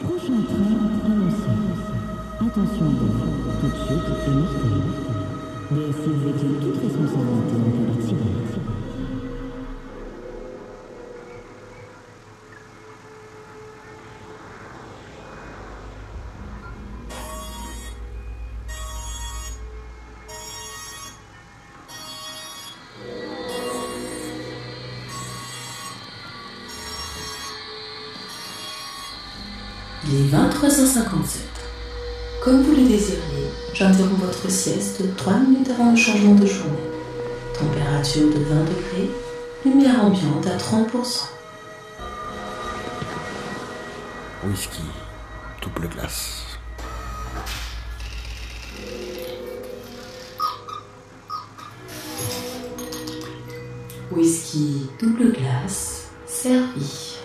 Prochain 0.00 0.42
train 0.46 0.76
annoncé. 1.06 1.52
Attention 2.38 2.90
toute 3.60 3.76
chute 3.88 4.08
est 4.26 4.34
mortelle. 4.34 4.84
DSI 5.70 6.10
exécute 6.10 6.60
toute 6.60 6.82
responsabilité 6.82 7.54
en 7.56 7.70
cas 7.70 7.86
d'accident. 7.92 8.45
Comme 32.44 32.62
vous 32.62 32.72
le 32.72 32.86
désiriez, 32.86 33.48
j'interromps 33.72 34.20
votre 34.20 34.50
sieste 34.50 35.16
3 35.16 35.38
minutes 35.38 35.70
avant 35.70 35.90
le 35.92 35.96
changement 35.96 36.34
de 36.34 36.44
journée. 36.44 36.76
Température 37.58 38.26
de 38.26 38.44
20 38.44 38.64
degrés, 38.64 39.10
lumière 39.64 40.04
ambiante 40.04 40.46
à 40.46 40.58
30%. 40.58 41.28
Whisky, 44.44 44.82
double 45.62 45.88
glace. 45.88 46.44
Whisky 54.12 54.90
double 55.00 55.32
glace, 55.32 56.10
servi. 56.26 57.16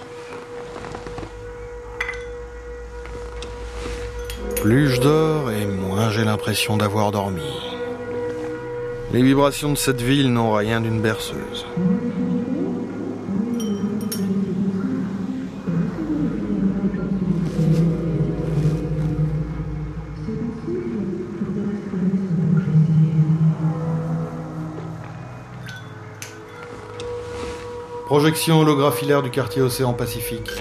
Plus 4.62 4.90
je 4.90 5.02
dors 5.02 5.50
et 5.50 5.66
moins 5.66 6.12
j'ai 6.12 6.24
l'impression 6.24 6.78
d'avoir 6.78 7.12
dormi. 7.12 7.42
Les 9.12 9.24
vibrations 9.24 9.72
de 9.72 9.78
cette 9.78 10.02
ville 10.02 10.32
n'ont 10.32 10.54
rien 10.54 10.82
d'une 10.82 11.02
berceuse. 11.02 11.66
Projection 28.06 28.60
holographilaire 28.60 29.24
du 29.24 29.32
quartier 29.32 29.64
Océan 29.64 29.94
Pacifique. 29.94 30.52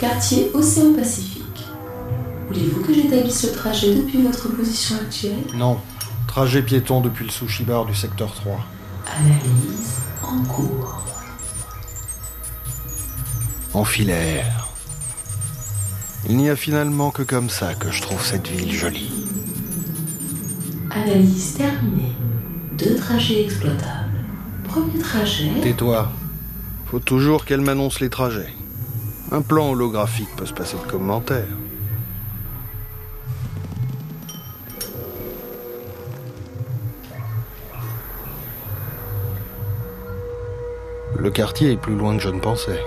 Quartier 0.00 0.50
Océan 0.54 0.94
Pacifique. 0.94 1.44
Voulez-vous 2.48 2.82
que 2.82 2.94
j'établisse 2.94 3.44
le 3.44 3.52
trajet 3.52 3.94
depuis 3.94 4.22
votre 4.22 4.48
position 4.48 4.96
actuelle? 4.96 5.44
Non, 5.54 5.78
trajet 6.26 6.62
piéton 6.62 7.02
depuis 7.02 7.26
le 7.26 7.30
sushi 7.30 7.64
bar 7.64 7.84
du 7.84 7.94
secteur 7.94 8.32
3. 8.32 8.64
Analyse 9.18 9.98
en 10.22 10.42
cours. 10.44 11.04
En 13.74 13.84
filaire. 13.84 14.68
Il 16.26 16.38
n'y 16.38 16.48
a 16.48 16.56
finalement 16.56 17.10
que 17.10 17.22
comme 17.22 17.50
ça 17.50 17.74
que 17.74 17.90
je 17.90 18.00
trouve 18.00 18.24
cette 18.24 18.48
ville 18.48 18.72
jolie. 18.72 19.12
Analyse 20.90 21.58
terminée. 21.58 22.12
Deux 22.72 22.96
trajets 22.96 23.44
exploitables. 23.44 24.24
Premier 24.64 24.98
trajet. 24.98 25.50
Tais-toi. 25.62 26.10
Faut 26.86 27.00
toujours 27.00 27.44
qu'elle 27.44 27.60
m'annonce 27.60 28.00
les 28.00 28.08
trajets. 28.08 28.54
Un 29.32 29.42
plan 29.42 29.70
holographique 29.70 30.34
peut 30.36 30.44
se 30.44 30.52
passer 30.52 30.76
de 30.76 30.90
commentaires. 30.90 31.46
Le 41.16 41.30
quartier 41.30 41.72
est 41.72 41.76
plus 41.76 41.94
loin 41.94 42.16
que 42.16 42.22
je 42.22 42.28
ne 42.28 42.40
pensais. 42.40 42.80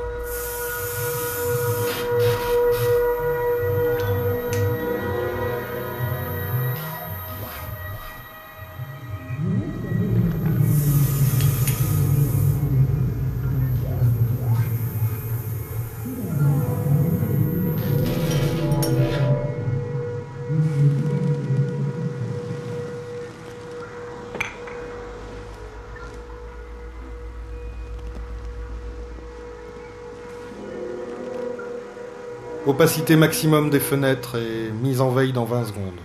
Opacité 32.65 33.17
maximum 33.17 33.69
des 33.69 33.81
fenêtres 33.81 34.37
et 34.37 34.71
mise 34.71 35.01
en 35.01 35.09
veille 35.09 35.33
dans 35.33 35.43
20 35.43 35.65
secondes. 35.65 35.99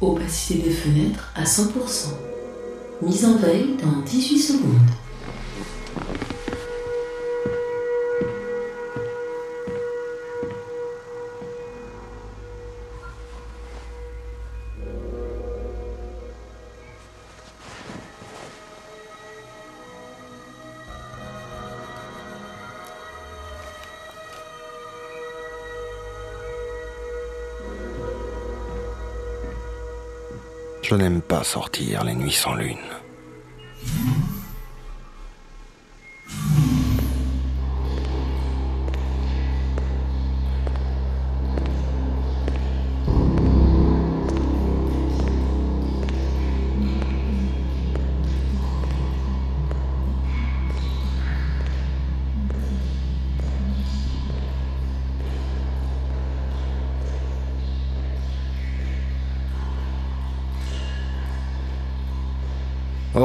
Opacité 0.00 0.62
des 0.62 0.70
fenêtres 0.70 1.32
à 1.34 1.42
100%. 1.42 1.70
Mise 3.02 3.24
en 3.24 3.36
veille 3.36 3.76
dans 3.82 4.00
18 4.02 4.38
secondes. 4.38 5.05
N'aime 30.96 31.22
pas 31.22 31.44
sortir 31.44 32.04
les 32.04 32.14
nuits 32.14 32.32
sans 32.32 32.54
lune. 32.54 32.76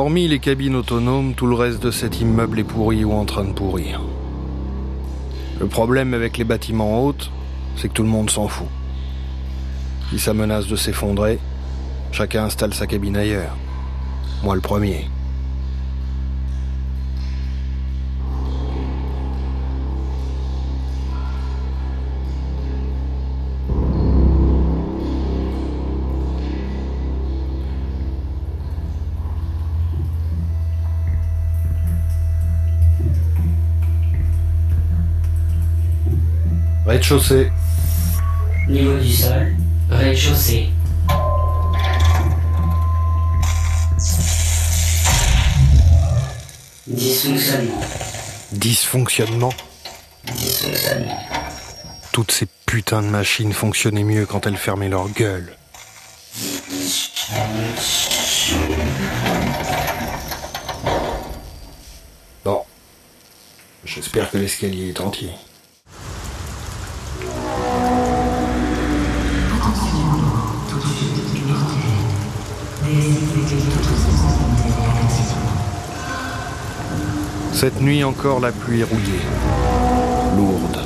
Hormis 0.01 0.27
les 0.27 0.39
cabines 0.39 0.75
autonomes, 0.75 1.35
tout 1.35 1.45
le 1.45 1.53
reste 1.53 1.83
de 1.83 1.91
cet 1.91 2.21
immeuble 2.21 2.59
est 2.59 2.63
pourri 2.63 3.05
ou 3.05 3.13
en 3.13 3.23
train 3.23 3.43
de 3.43 3.53
pourrir. 3.53 4.01
Le 5.59 5.67
problème 5.67 6.15
avec 6.15 6.39
les 6.39 6.43
bâtiments 6.43 7.05
hauts, 7.05 7.13
c'est 7.75 7.87
que 7.87 7.93
tout 7.93 8.01
le 8.01 8.09
monde 8.09 8.31
s'en 8.31 8.47
fout. 8.47 8.65
Si 10.09 10.17
ça 10.17 10.33
menace 10.33 10.65
de 10.65 10.75
s'effondrer, 10.75 11.37
chacun 12.11 12.45
installe 12.45 12.73
sa 12.73 12.87
cabine 12.87 13.15
ailleurs. 13.15 13.55
Moi 14.41 14.55
le 14.55 14.61
premier. 14.61 15.07
Rez-de-chaussée. 36.85 37.51
Niveau 38.67 38.97
du 38.97 39.13
sol, 39.13 39.55
rez-de-chaussée. 39.91 40.69
Dysfonctionnement. 46.87 47.81
Dysfonctionnement. 48.51 49.53
Dysfonctionnement. 50.25 51.19
Toutes 52.11 52.31
ces 52.31 52.47
putains 52.65 53.03
de 53.03 53.07
machines 53.07 53.53
fonctionnaient 53.53 54.03
mieux 54.03 54.25
quand 54.25 54.47
elles 54.47 54.57
fermaient 54.57 54.89
leur 54.89 55.07
gueule. 55.09 55.55
Bon. 62.43 62.63
J'espère 63.85 64.31
que 64.31 64.39
l'escalier 64.39 64.89
est 64.89 64.99
entier. 64.99 65.31
Cette 77.61 77.79
nuit 77.79 78.03
encore, 78.03 78.39
la 78.39 78.51
pluie 78.51 78.81
est 78.81 78.85
rouillée, 78.85 79.21
lourde, 80.35 80.83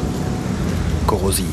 corrosive. 1.07 1.45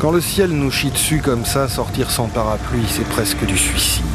Quand 0.00 0.10
le 0.10 0.22
ciel 0.22 0.52
nous 0.52 0.70
chie 0.70 0.90
dessus 0.90 1.20
comme 1.22 1.44
ça, 1.44 1.68
sortir 1.68 2.10
sans 2.10 2.28
parapluie, 2.28 2.86
c'est 2.88 3.06
presque 3.10 3.44
du 3.44 3.58
suicide. 3.58 4.06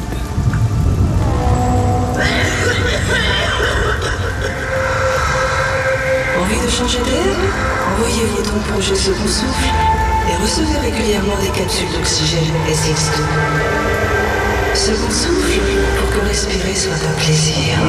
Envie 6.41 6.65
de 6.65 6.71
changer 6.71 6.97
d'air? 6.97 7.35
Envoyez 7.93 8.25
votre 8.35 8.55
projet 8.71 8.95
Second 8.95 9.27
Souffle 9.27 9.69
et 10.31 10.41
recevez 10.41 10.79
régulièrement 10.79 11.37
des 11.43 11.49
capsules 11.49 11.91
d'oxygène 11.95 12.55
SX2. 12.71 14.26
Second 14.77 15.09
Souffle 15.09 15.59
pour 15.97 16.09
que 16.12 16.27
respirer 16.27 16.75
soit 16.75 16.94
un 16.94 17.13
plaisir. 17.19 17.79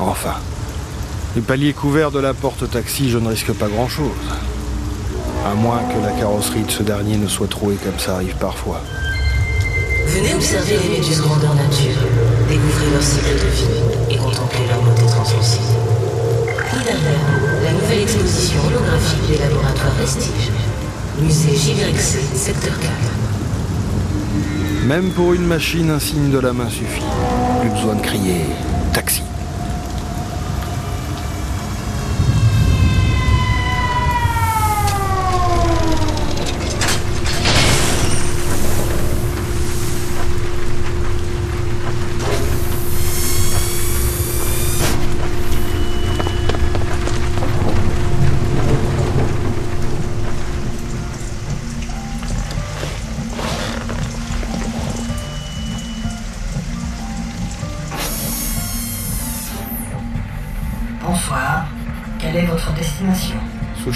Enfin. 0.00 0.34
Les 1.36 1.42
paliers 1.42 1.74
couverts 1.74 2.10
de 2.10 2.20
la 2.20 2.32
porte 2.32 2.70
taxi, 2.70 3.10
je 3.10 3.18
ne 3.18 3.28
risque 3.28 3.52
pas 3.52 3.68
grand-chose. 3.68 4.08
À 5.44 5.54
moins 5.54 5.80
que 5.92 6.00
la 6.02 6.12
carrosserie 6.12 6.62
de 6.62 6.70
ce 6.70 6.82
dernier 6.82 7.16
ne 7.16 7.28
soit 7.28 7.48
trouée 7.48 7.76
comme 7.76 7.98
ça 7.98 8.14
arrive 8.14 8.36
parfois. 8.36 8.80
Venez 10.06 10.32
observer 10.34 10.78
les 10.82 10.88
méduses 11.00 11.20
grandeur 11.20 11.54
nature, 11.54 12.00
découvrir 12.48 12.90
leur 12.92 13.02
cycle 13.02 13.34
de 13.34 13.50
vie 13.50 14.14
et 14.14 14.16
contempler 14.16 14.66
leur 14.68 14.80
beauté 14.80 15.04
translucide. 15.06 15.60
Puis 16.46 16.84
derrière, 16.84 17.20
la 17.62 17.72
nouvelle 17.72 18.02
exposition 18.02 18.60
holographique 18.66 19.26
du 19.26 19.32
laboratoire 19.38 19.92
Vestige. 20.00 20.50
Musée 21.20 21.56
JYC, 21.56 22.36
secteur 22.36 22.78
4. 22.80 22.92
Même 24.86 25.10
pour 25.10 25.34
une 25.34 25.46
machine, 25.46 25.90
un 25.90 25.98
signe 25.98 26.30
de 26.30 26.38
la 26.38 26.52
main 26.52 26.70
suffit. 26.70 27.02
Plus 27.60 27.70
besoin 27.70 27.96
de 27.96 28.02
crier 28.02 28.46
taxi. 28.92 29.23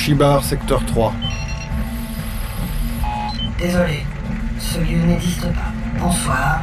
Sushi 0.09 0.17
Bar, 0.17 0.43
secteur 0.43 0.87
3. 0.87 1.13
Désolé, 3.59 4.07
ce 4.59 4.79
lieu 4.79 5.03
n'existe 5.07 5.43
pas. 5.43 6.01
Bonsoir. 6.01 6.63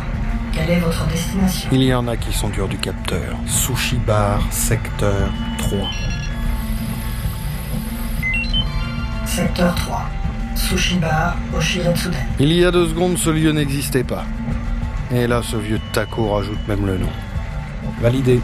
Quelle 0.52 0.72
est 0.72 0.80
votre 0.80 1.06
destination? 1.06 1.70
Il 1.72 1.84
y 1.84 1.94
en 1.94 2.08
a 2.08 2.18
qui 2.18 2.34
sont 2.34 2.50
durs 2.50 2.68
du 2.68 2.80
capteur. 2.80 3.38
Sushi 3.46 3.98
Bar, 3.98 4.42
secteur 4.50 5.30
3. 5.60 5.78
Secteur 9.28 9.76
3. 9.76 10.10
Sushi 10.56 10.98
Bar, 10.98 11.36
Oshiretsuden. 11.56 12.26
Il 12.40 12.52
y 12.52 12.66
a 12.66 12.72
deux 12.72 12.88
secondes, 12.88 13.16
ce 13.16 13.30
lieu 13.30 13.52
n'existait 13.52 14.04
pas. 14.04 14.26
Et 15.12 15.28
là, 15.28 15.42
ce 15.44 15.58
vieux 15.58 15.80
taco 15.94 16.34
rajoute 16.34 16.68
même 16.68 16.88
le 16.88 16.98
nom. 16.98 17.12
Validé. 18.02 18.42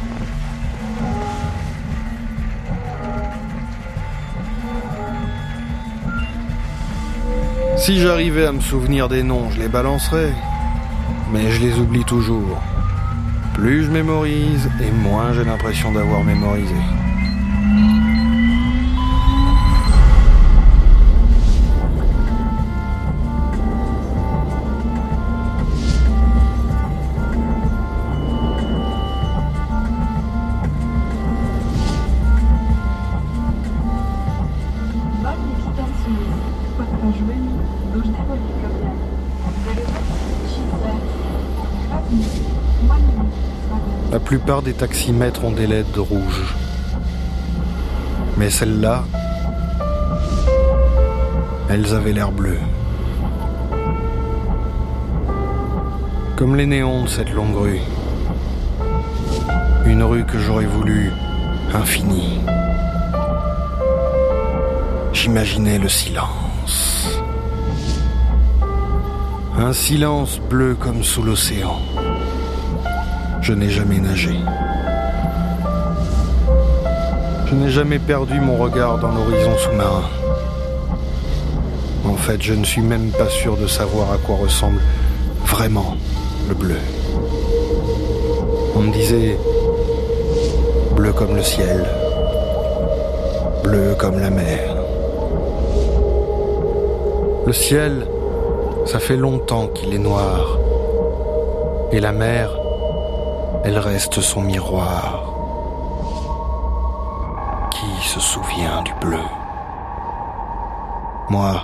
Si 7.81 7.99
j'arrivais 7.99 8.45
à 8.45 8.51
me 8.51 8.61
souvenir 8.61 9.09
des 9.09 9.23
noms, 9.23 9.49
je 9.49 9.59
les 9.59 9.67
balancerais. 9.67 10.31
Mais 11.33 11.49
je 11.49 11.61
les 11.61 11.79
oublie 11.79 12.05
toujours. 12.05 12.61
Plus 13.55 13.85
je 13.85 13.89
mémorise, 13.89 14.69
et 14.79 14.91
moins 14.91 15.33
j'ai 15.33 15.43
l'impression 15.43 15.91
d'avoir 15.91 16.23
mémorisé. 16.23 16.75
La 44.11 44.19
plupart 44.19 44.61
des 44.61 44.73
taximètres 44.73 45.45
ont 45.45 45.51
des 45.51 45.67
LED 45.67 45.97
rouges. 45.97 46.55
Mais 48.37 48.49
celles-là, 48.49 49.05
elles 51.69 51.93
avaient 51.93 52.11
l'air 52.11 52.31
bleues. 52.31 52.59
Comme 56.35 56.55
les 56.55 56.65
néons 56.65 57.03
de 57.03 57.07
cette 57.07 57.31
longue 57.31 57.55
rue. 57.55 57.79
Une 59.85 60.03
rue 60.03 60.25
que 60.25 60.39
j'aurais 60.39 60.65
voulu 60.65 61.11
infinie. 61.73 62.39
J'imaginais 65.13 65.77
le 65.77 65.87
silence. 65.87 67.21
Un 69.57 69.73
silence 69.73 70.39
bleu 70.49 70.75
comme 70.75 71.03
sous 71.03 71.23
l'océan. 71.23 71.79
Je 73.41 73.53
n'ai 73.53 73.69
jamais 73.69 73.99
nagé. 73.99 74.35
Je 77.47 77.55
n'ai 77.55 77.69
jamais 77.69 77.97
perdu 77.97 78.39
mon 78.39 78.57
regard 78.57 78.99
dans 78.99 79.09
l'horizon 79.09 79.57
sous-marin. 79.57 80.03
En 82.05 82.15
fait, 82.15 82.39
je 82.41 82.53
ne 82.53 82.63
suis 82.63 82.81
même 82.81 83.09
pas 83.09 83.29
sûr 83.29 83.57
de 83.57 83.65
savoir 83.65 84.11
à 84.11 84.17
quoi 84.17 84.35
ressemble 84.35 84.79
vraiment 85.45 85.97
le 86.47 86.53
bleu. 86.53 86.79
On 88.75 88.81
me 88.81 88.93
disait 88.93 89.37
bleu 90.95 91.11
comme 91.11 91.35
le 91.35 91.43
ciel, 91.43 91.83
bleu 93.63 93.95
comme 93.97 94.19
la 94.19 94.29
mer. 94.29 94.75
Le 97.47 97.53
ciel, 97.53 98.05
ça 98.85 98.99
fait 98.99 99.17
longtemps 99.17 99.67
qu'il 99.67 99.93
est 99.95 99.99
noir. 99.99 100.59
Et 101.91 101.99
la 101.99 102.11
mer, 102.11 102.60
elle 103.63 103.77
reste 103.77 104.21
son 104.21 104.41
miroir. 104.41 105.33
Qui 107.71 108.07
se 108.07 108.19
souvient 108.19 108.81
du 108.83 108.93
bleu? 108.95 109.23
Moi, 111.29 111.63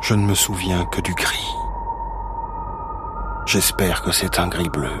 je 0.00 0.14
ne 0.14 0.26
me 0.26 0.34
souviens 0.34 0.84
que 0.86 1.00
du 1.00 1.14
gris. 1.14 1.54
J'espère 3.46 4.02
que 4.02 4.12
c'est 4.12 4.38
un 4.38 4.48
gris 4.48 4.68
bleu. 4.68 5.00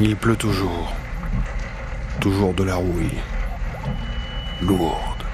Il 0.00 0.14
pleut 0.14 0.36
toujours. 0.36 0.92
Toujours 2.20 2.54
de 2.54 2.62
la 2.62 2.76
rouille. 2.76 3.18
Lourde. 4.62 5.24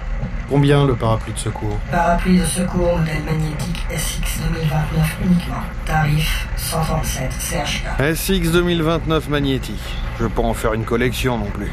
Combien 0.49 0.87
le 0.87 0.94
parapluie 0.94 1.35
de 1.35 1.38
secours 1.38 1.78
Parapluie 1.90 2.38
de 2.38 2.44
secours 2.44 2.99
modèle 2.99 3.23
magnétique 3.25 3.85
SX 3.94 4.40
2029 4.50 5.16
uniquement. 5.23 5.62
Tarif 5.85 6.49
137 6.56 7.33
CHK. 7.33 8.14
SX 8.14 8.52
2029 8.52 9.28
magnétique. 9.28 9.83
Je 10.18 10.26
pas 10.26 10.42
en 10.42 10.54
faire 10.54 10.73
une 10.73 10.85
collection 10.85 11.37
non 11.37 11.50
plus. 11.50 11.73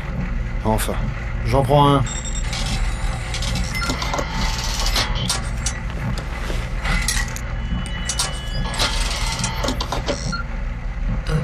Enfin, 0.66 0.96
j'en 1.46 1.64
prends 1.64 1.96
un. 1.96 2.04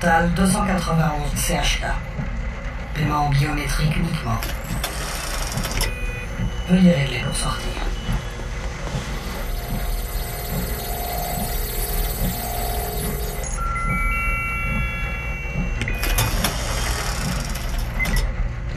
Total 0.07 0.29
291 0.35 1.35
CHK. 1.35 1.85
Paiement 2.93 3.29
biométrique 3.29 3.93
uniquement. 3.97 4.39
Veuillez 6.69 6.93
régler 6.93 7.19
pour 7.25 7.35
sortir. 7.35 7.67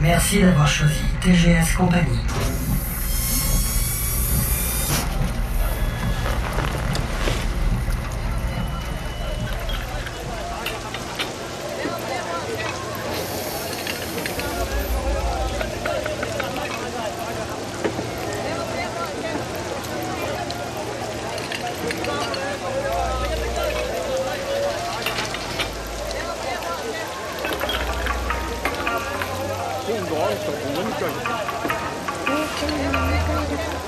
Merci 0.01 0.41
d'avoir 0.41 0.67
choisi 0.67 0.99
TGS 1.21 1.77
Compagnie. 1.77 2.19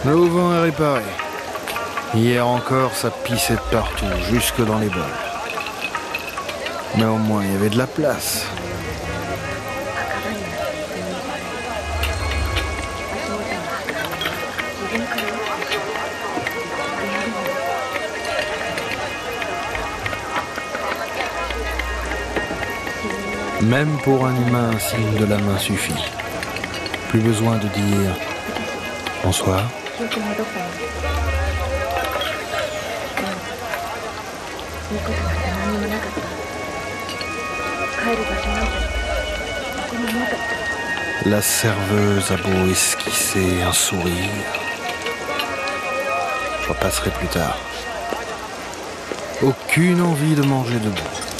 Le 0.06 0.14
vent 0.14 0.54
est 0.54 0.62
réparé. 0.62 1.02
Hier 2.14 2.46
encore, 2.46 2.94
ça 2.94 3.10
pissait 3.10 3.54
de 3.54 3.60
partout, 3.72 4.06
jusque 4.30 4.64
dans 4.66 4.78
les 4.78 4.90
bols. 4.90 5.02
Mais 6.98 7.06
au 7.06 7.18
moins, 7.18 7.44
il 7.44 7.54
y 7.54 7.56
avait 7.56 7.70
de 7.70 7.78
la 7.78 7.88
place. 7.88 8.46
Même 23.62 23.98
pour 24.04 24.26
un 24.26 24.36
humain, 24.36 24.72
un 24.76 24.80
signe 24.80 25.16
de 25.18 25.26
la 25.26 25.38
main 25.38 25.58
suffit 25.58 25.94
plus 27.13 27.22
besoin 27.22 27.58
de 27.58 27.67
dire 27.67 28.15
bonsoir. 29.24 29.70
La 41.27 41.41
serveuse 41.43 42.32
a 42.32 42.38
beau 42.38 42.72
esquisser 42.72 43.62
un 43.62 43.74
sourire. 43.74 44.10
Je 46.63 46.70
repasserai 46.70 47.12
plus 47.12 47.27
tard. 47.27 47.60
Aucune 49.43 50.01
envie 50.01 50.34
de 50.34 50.41
manger 50.41 50.79
debout. 50.79 51.33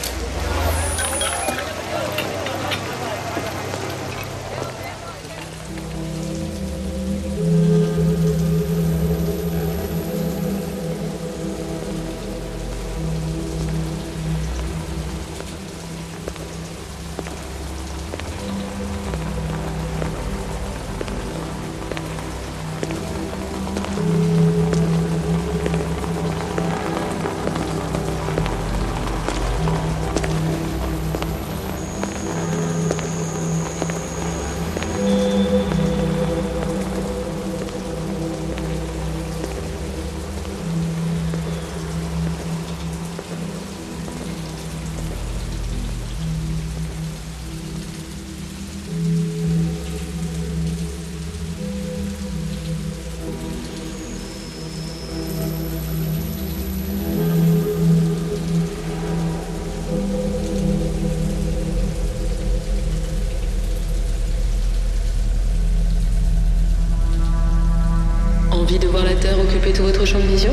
Champ 70.06 70.20
de 70.20 70.28
vision 70.28 70.52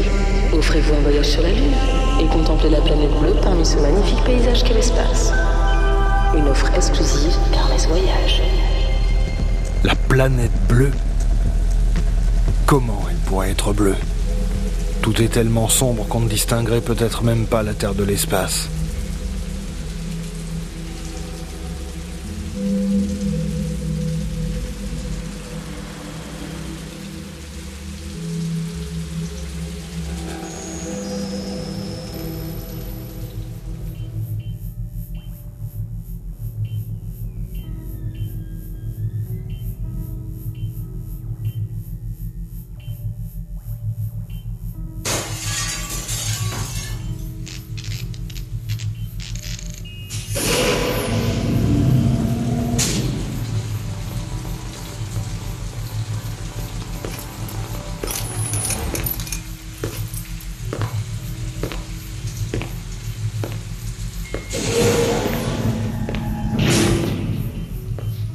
Offrez-vous 0.52 0.95
un 0.95 1.00
voyage 1.00 1.28
sur 1.28 1.42
la 1.42 1.50
Lune 1.50 1.73
et 2.21 2.26
contemplez 2.26 2.71
la 2.71 2.80
planète 2.80 3.11
bleue 3.21 3.35
parmi 3.42 3.64
ce 3.64 3.76
magnifique 3.78 4.23
paysage 4.25 4.62
qu'est 4.64 4.75
l'espace. 4.75 5.33
Une 6.37 6.47
offre 6.49 6.71
exclusive 6.75 7.37
d'Hermès 7.52 7.87
Voyage. 7.88 8.42
La 9.85 9.94
planète 9.94 10.53
bleue 10.68 10.90
Comment 12.66 13.03
elle 13.11 13.16
pourrait 13.16 13.51
être 13.51 13.72
bleue? 13.72 13.96
Tout 15.03 15.20
est 15.22 15.29
tellement 15.29 15.68
sombre 15.68 16.07
qu'on 16.07 16.20
ne 16.20 16.29
distinguerait 16.29 16.81
peut-être 16.81 17.24
même 17.24 17.46
pas 17.46 17.62
la 17.62 17.74
Terre 17.74 17.94
de 17.94 18.05
l'espace. 18.05 18.68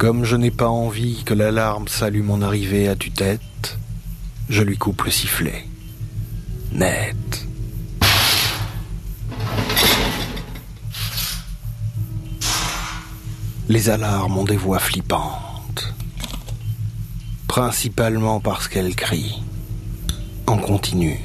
Comme 0.06 0.24
je 0.24 0.36
n'ai 0.36 0.52
pas 0.52 0.68
envie 0.68 1.24
que 1.24 1.34
l'alarme 1.34 1.88
salue 1.88 2.22
mon 2.22 2.40
arrivée 2.40 2.86
à 2.86 2.94
tue-tête, 2.94 3.76
je 4.48 4.62
lui 4.62 4.78
coupe 4.78 5.02
le 5.02 5.10
sifflet. 5.10 5.66
Net. 6.70 7.44
Les 13.68 13.90
alarmes 13.90 14.38
ont 14.38 14.44
des 14.44 14.56
voix 14.56 14.78
flippantes, 14.78 15.92
principalement 17.48 18.38
parce 18.38 18.68
qu'elles 18.68 18.94
crient, 18.94 19.42
en 20.46 20.58
continu, 20.58 21.18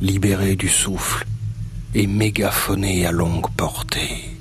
libérées 0.00 0.54
du 0.54 0.68
souffle 0.68 1.26
et 1.92 2.06
mégaphonées 2.06 3.04
à 3.04 3.10
longue 3.10 3.50
portée. 3.56 4.31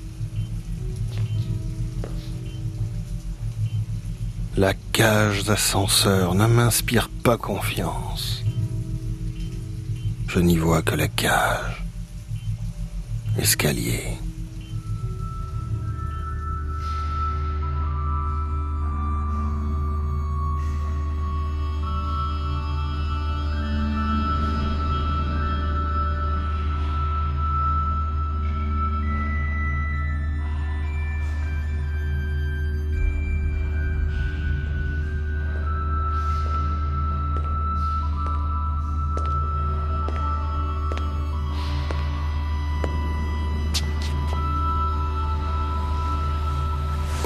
La 4.58 4.74
cage 4.74 5.46
d'ascenseur 5.46 6.36
ne 6.36 6.46
m'inspire 6.46 7.10
pas 7.24 7.38
confiance. 7.38 8.44
Je 10.28 10.40
n'y 10.40 10.58
vois 10.58 10.82
que 10.82 10.94
la 10.94 11.08
cage. 11.08 11.86
Escalier. 13.40 14.18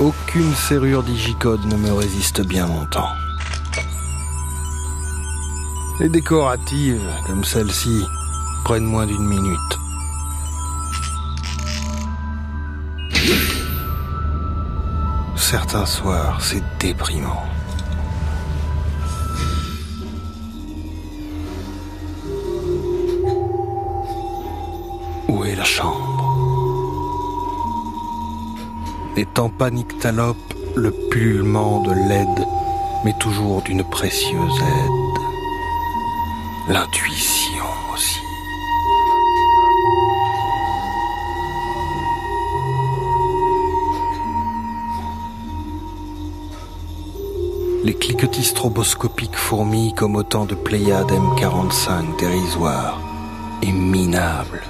Aucune 0.05 0.53
serrure 0.53 1.01
digicode 1.01 1.65
ne 1.65 1.77
me 1.77 1.91
résiste 1.91 2.45
bien 2.45 2.67
longtemps. 2.67 3.09
Les 5.99 6.09
décoratives, 6.09 7.09
comme 7.25 7.43
celle-ci, 7.43 8.03
prennent 8.63 8.85
moins 8.85 9.07
d'une 9.07 9.25
minute. 9.25 9.57
Certains 15.35 15.87
soirs, 15.87 16.37
c'est 16.39 16.63
déprimant. 16.79 17.41
Où 25.29 25.45
est 25.45 25.55
la 25.55 25.63
chambre? 25.63 26.14
N'étant 29.15 29.47
pas 29.47 29.71
nyctalope, 29.71 30.54
le 30.75 30.91
pullulement 30.91 31.80
de 31.80 31.93
l'aide, 31.93 32.45
mais 33.06 33.13
toujours 33.17 33.62
d'une 33.62 33.84
précieuse 33.86 34.60
aide. 34.60 35.23
L'intuition 36.67 37.63
aussi. 37.93 38.19
Les 47.86 47.93
cliquetis 47.93 48.43
stroboscopiques 48.43 49.38
fourmillent 49.38 49.93
comme 49.93 50.17
autant 50.17 50.45
de 50.45 50.56
Pléiades 50.56 51.12
M45 51.12 52.19
dérisoires 52.19 52.99
et 53.62 53.71
minables. 53.71 54.64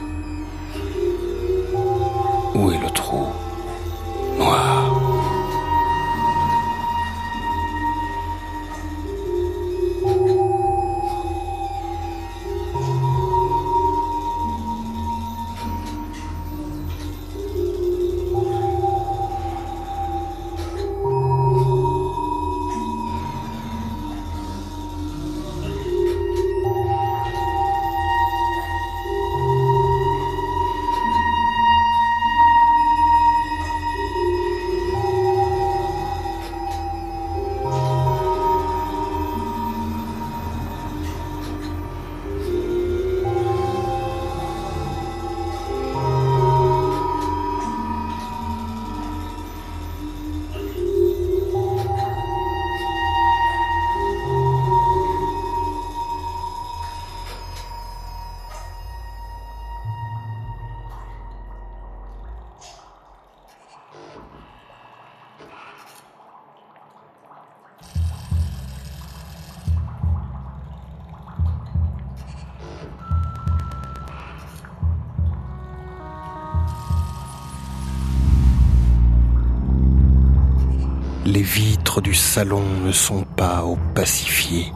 Vitres 81.46 82.02
du 82.02 82.16
salon 82.16 82.64
ne 82.84 82.92
sont 82.92 83.24
pas 83.24 83.64
opacifiées 83.64 84.74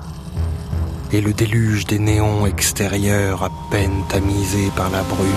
et 1.12 1.20
le 1.20 1.34
déluge 1.34 1.86
des 1.88 1.98
néons 1.98 2.46
extérieurs 2.46 3.44
à 3.44 3.50
peine 3.72 4.04
tamisé 4.08 4.70
par 4.76 4.92
la 4.92 5.02
brume 5.02 5.28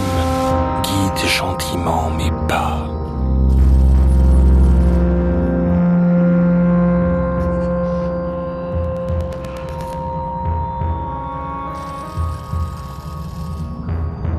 guide 0.83 1.29
gentiment 1.29 2.11
mes 2.11 2.31
pas. 2.49 2.87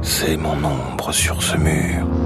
C'est 0.04 0.38
mon 0.38 0.64
ombre 0.64 1.12
sur 1.12 1.42
ce 1.42 1.58
mur. 1.58 2.23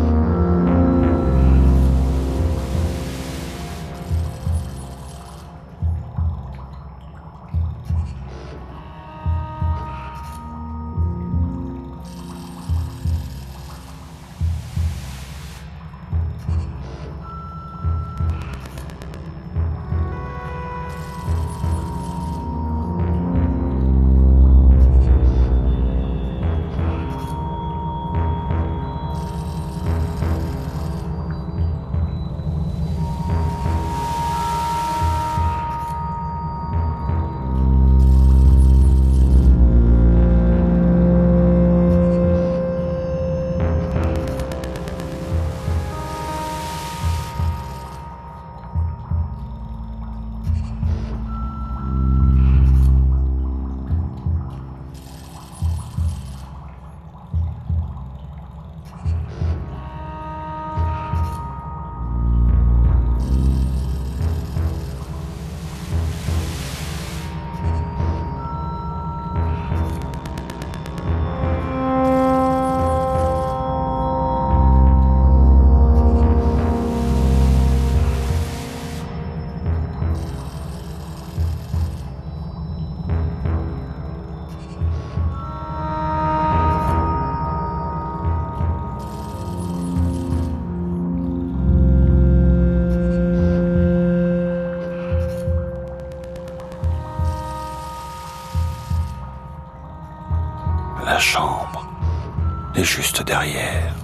Derrière. 103.28 103.98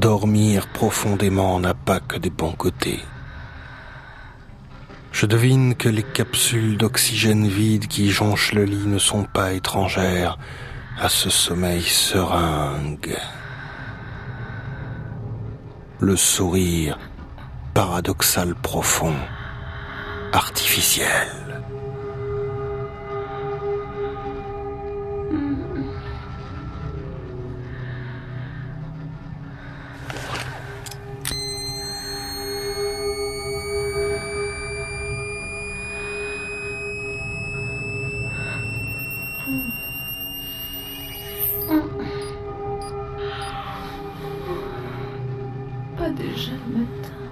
Dormir 0.00 0.66
profondément 0.68 1.60
n'a 1.60 1.74
pas 1.74 2.00
que 2.00 2.16
des 2.16 2.30
bons 2.30 2.52
côtés. 2.52 3.00
Je 5.12 5.26
devine 5.26 5.74
que 5.74 5.90
les 5.90 6.02
capsules 6.02 6.78
d'oxygène 6.78 7.46
vide 7.46 7.86
qui 7.86 8.10
jonchent 8.10 8.54
le 8.54 8.64
lit 8.64 8.86
ne 8.86 8.98
sont 8.98 9.24
pas 9.24 9.52
étrangères 9.52 10.38
à 10.98 11.10
ce 11.10 11.28
sommeil 11.28 11.82
seringue. 11.82 13.14
Le 15.98 16.16
sourire 16.16 16.98
paradoxal 17.74 18.54
profond, 18.54 19.16
artificiel. 20.32 21.39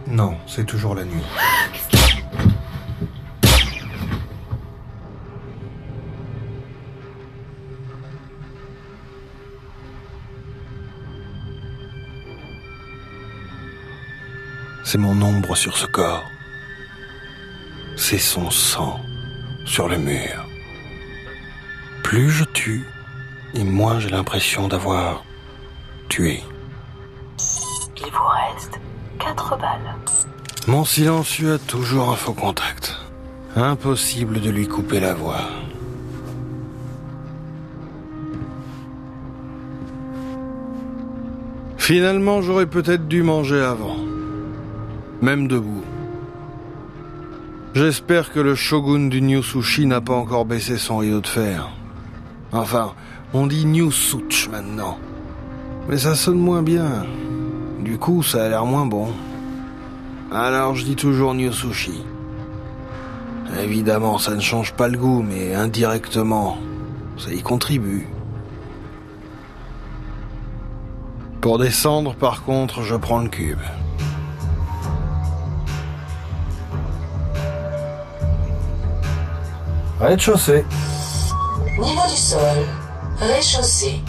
Non, 0.07 0.37
c'est 0.47 0.65
toujours 0.65 0.95
la 0.95 1.05
nuit. 1.05 1.23
C'est 14.85 14.97
mon 14.97 15.21
ombre 15.21 15.55
sur 15.55 15.77
ce 15.77 15.85
corps. 15.85 16.25
C'est 17.97 18.17
son 18.17 18.51
sang 18.51 18.99
sur 19.67 19.87
le 19.87 19.99
mur. 19.99 20.47
Plus 22.03 22.31
je 22.31 22.45
tue, 22.45 22.87
et 23.53 23.65
moins 23.65 24.01
j'ai 24.01 24.09
l'impression 24.09 24.67
d'avoir 24.67 25.25
tué. 26.09 26.43
Il 29.49 29.55
vous 29.55 29.57
reste 29.57 29.61
4 29.61 29.61
balles. 29.61 29.95
Mon 30.67 30.85
silencieux 30.85 31.55
a 31.55 31.59
toujours 31.59 32.11
un 32.11 32.17
faux 32.17 32.33
contact. 32.33 32.97
Impossible 33.57 34.41
de 34.41 34.51
lui 34.51 34.69
couper 34.69 35.01
la 35.01 35.15
voix. 35.15 35.41
Finalement, 41.79 42.43
j'aurais 42.43 42.67
peut-être 42.67 43.09
dû 43.09 43.23
manger 43.23 43.63
avant. 43.63 43.97
Même 45.23 45.49
debout. 45.49 45.83
J'espère 47.75 48.33
que 48.33 48.41
le 48.41 48.55
shogun 48.55 49.09
du 49.09 49.23
New 49.23 49.43
Sushi 49.43 49.87
n'a 49.87 50.01
pas 50.01 50.15
encore 50.15 50.45
baissé 50.45 50.77
son 50.77 50.99
rideau 50.99 51.21
de 51.21 51.27
fer. 51.27 51.71
Enfin, 52.53 52.93
on 53.33 53.47
dit 53.47 53.65
New 53.65 53.91
Such 53.91 54.49
maintenant. 54.51 54.99
Mais 55.89 55.97
ça 55.97 56.15
sonne 56.15 56.39
moins 56.39 56.63
bien. 56.63 57.07
Du 57.81 57.97
coup, 57.99 58.23
ça 58.23 58.45
a 58.45 58.49
l'air 58.49 58.67
moins 58.67 58.85
bon. 58.85 59.09
Alors 60.31 60.75
je 60.75 60.85
dis 60.85 60.97
toujours 60.97 61.33
New 61.35 61.53
Sushi. 61.53 62.05
Évidemment, 63.61 64.19
ça 64.19 64.35
ne 64.35 64.41
change 64.41 64.75
pas 64.75 64.89
le 64.89 64.99
goût, 64.99 65.23
mais 65.23 65.55
indirectement, 65.55 66.59
ça 67.17 67.33
y 67.33 67.41
contribue. 67.41 68.07
Pour 71.41 71.59
descendre, 71.59 72.15
par 72.15 72.45
contre, 72.45 72.83
je 72.83 72.95
prends 72.95 73.21
le 73.21 73.29
cube. 73.29 73.59
Rez-de-chaussée. 80.01 80.65
Niveau 81.79 82.07
du 82.09 82.17
sol. 82.17 82.41
Rez-chaussée. 83.19 84.03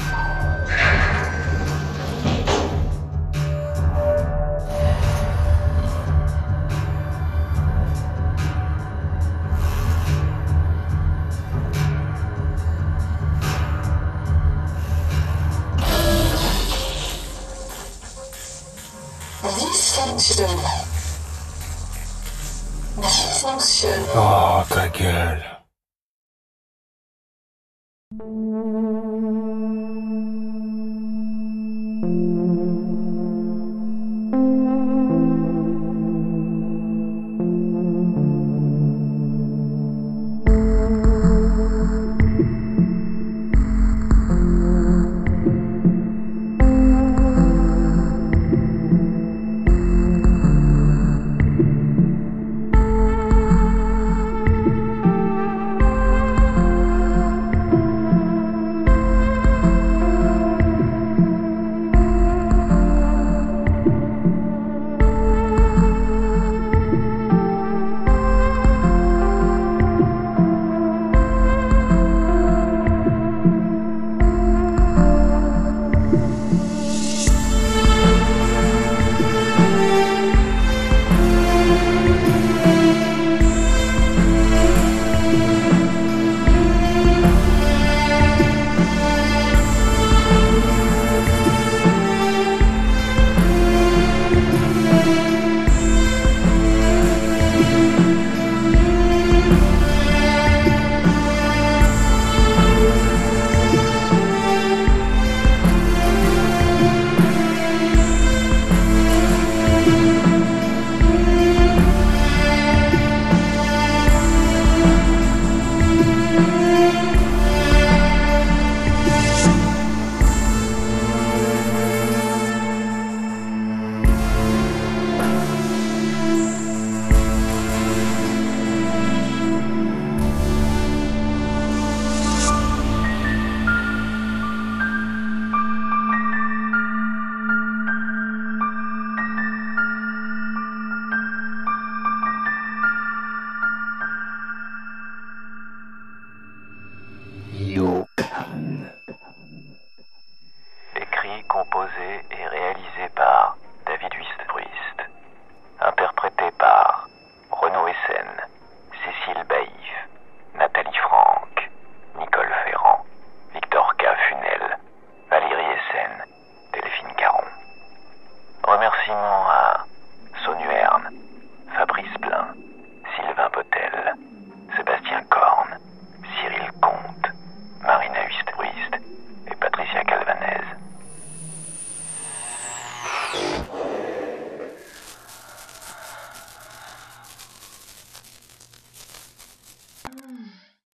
Oh, 24.42 24.64
ta. 24.70 24.90
Thank 28.18 29.19